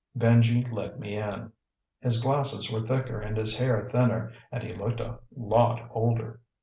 [0.17, 1.51] Benji let me in.
[1.99, 6.41] His glasses were thicker and his hair thinner and he looked a lot older.